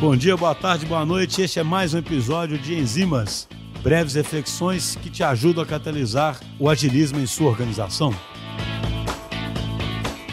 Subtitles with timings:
[0.00, 1.40] Bom dia, boa tarde, boa noite.
[1.40, 3.48] Este é mais um episódio de Enzimas,
[3.82, 8.12] breves reflexões que te ajudam a catalisar o agilismo em sua organização.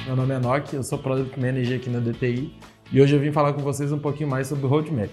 [0.05, 2.51] Meu nome é Enoch, eu sou Product Manager aqui na DTI
[2.91, 5.11] e hoje eu vim falar com vocês um pouquinho mais sobre o Roadmap.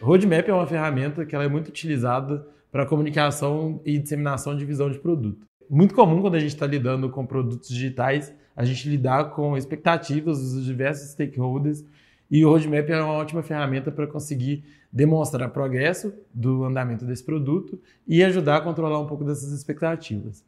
[0.00, 4.90] Roadmap é uma ferramenta que ela é muito utilizada para comunicação e disseminação de visão
[4.90, 5.46] de produto.
[5.68, 10.38] Muito comum quando a gente está lidando com produtos digitais, a gente lidar com expectativas
[10.38, 11.82] dos diversos stakeholders
[12.30, 17.80] e o Roadmap é uma ótima ferramenta para conseguir demonstrar progresso do andamento desse produto
[18.06, 20.44] e ajudar a controlar um pouco dessas expectativas.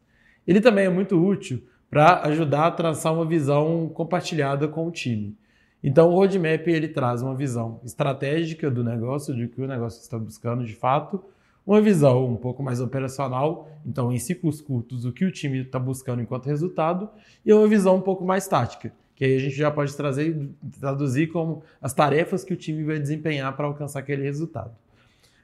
[0.47, 5.37] Ele também é muito útil para ajudar a traçar uma visão compartilhada com o time.
[5.83, 10.17] Então, o roadmap ele traz uma visão estratégica do negócio, de que o negócio está
[10.17, 11.21] buscando de fato,
[11.65, 15.79] uma visão um pouco mais operacional, então em ciclos curtos, o que o time está
[15.79, 17.09] buscando enquanto resultado,
[17.45, 18.93] e uma visão um pouco mais tática,
[19.23, 20.49] que aí a gente já pode trazer
[20.81, 24.75] traduzir como as tarefas que o time vai desempenhar para alcançar aquele resultado.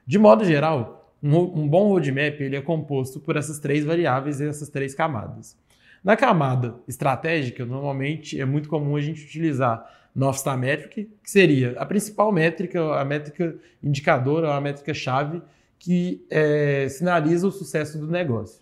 [0.06, 4.46] De modo geral, um, um bom roadmap ele é composto por essas três variáveis e
[4.46, 5.56] essas três camadas.
[6.04, 11.74] Na camada estratégica, normalmente é muito comum a gente utilizar North Star Metric, que seria
[11.78, 15.40] a principal métrica, a métrica indicadora, a métrica chave
[15.78, 18.60] que é, sinaliza o sucesso do negócio.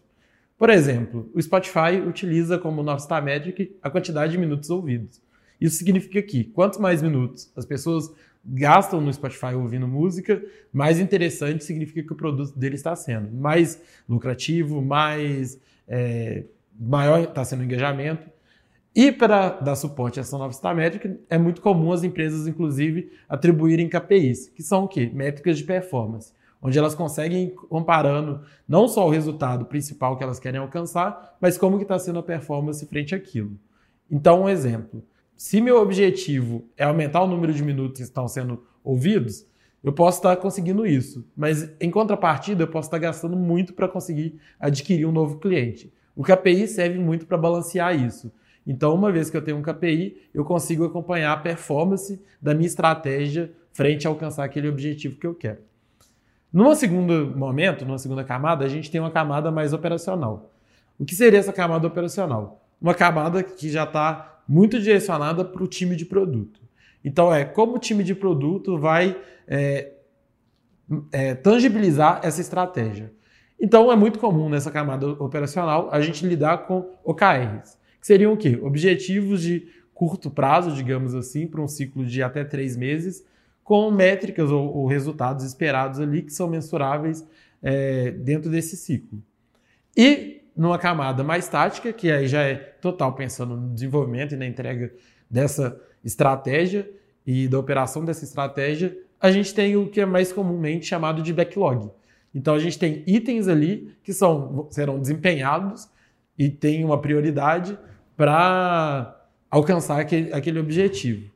[0.59, 5.23] Por exemplo, o Spotify utiliza como North Metric a quantidade de minutos ouvidos.
[5.61, 8.13] Isso significa que quanto mais minutos as pessoas
[8.45, 10.43] gastam no Spotify ouvindo música,
[10.73, 16.45] mais interessante significa que o produto dele está sendo mais lucrativo, mais é,
[16.79, 18.29] maior está sendo o engajamento.
[18.95, 20.77] E para dar suporte a essa nova Star
[21.29, 25.09] é muito comum as empresas, inclusive, atribuírem KPIs, que são o quê?
[25.13, 30.61] Métricas de performance, onde elas conseguem comparando não só o resultado principal que elas querem
[30.61, 33.59] alcançar, mas como que está sendo a performance frente àquilo.
[34.11, 35.05] Então, um exemplo.
[35.37, 39.47] Se meu objetivo é aumentar o número de minutos que estão sendo ouvidos,
[39.85, 44.41] eu posso estar conseguindo isso, mas em contrapartida, eu posso estar gastando muito para conseguir
[44.59, 45.93] adquirir um novo cliente.
[46.17, 48.33] O KPI serve muito para balancear isso.
[48.67, 52.67] Então, uma vez que eu tenho um KPI, eu consigo acompanhar a performance da minha
[52.67, 55.61] estratégia frente a alcançar aquele objetivo que eu quero.
[56.53, 60.53] Num segundo momento, numa segunda camada, a gente tem uma camada mais operacional.
[60.99, 62.65] O que seria essa camada operacional?
[62.81, 66.61] Uma camada que já está muito direcionada para o time de produto.
[67.05, 69.17] Então, é como o time de produto vai
[69.47, 69.93] é,
[71.13, 73.13] é, tangibilizar essa estratégia.
[73.61, 78.37] Então é muito comum nessa camada operacional a gente lidar com OKRs, que seriam o
[78.37, 78.59] quê?
[78.63, 83.25] Objetivos de curto prazo, digamos assim, para um ciclo de até três meses,
[83.69, 87.23] com métricas ou, ou resultados esperados ali que são mensuráveis
[87.63, 89.23] é, dentro desse ciclo.
[89.95, 94.47] E numa camada mais tática, que aí já é total pensando no desenvolvimento e na
[94.47, 94.91] entrega
[95.31, 96.91] dessa estratégia
[97.27, 101.35] e da operação dessa estratégia, a gente tem o que é mais comumente chamado de
[101.35, 101.91] backlog
[102.35, 105.89] então a gente tem itens ali que são, serão desempenhados
[106.39, 107.79] e tem uma prioridade
[108.17, 111.31] para alcançar aquele, aquele objetivo.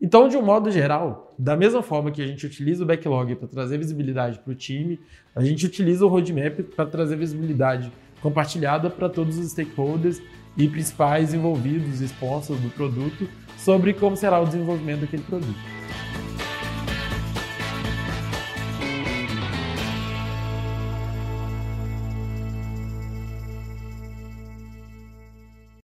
[0.00, 3.48] Então, de um modo geral, da mesma forma que a gente utiliza o backlog para
[3.48, 5.00] trazer visibilidade para o time,
[5.34, 7.92] a gente utiliza o roadmap para trazer visibilidade
[8.22, 10.22] compartilhada para todos os stakeholders
[10.56, 15.58] e principais envolvidos, sponsors do produto, sobre como será o desenvolvimento daquele produto.